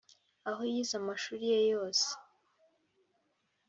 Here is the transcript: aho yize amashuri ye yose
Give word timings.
aho 0.49 0.61
yize 0.71 0.93
amashuri 1.01 1.43
ye 1.51 1.59
yose 1.73 2.07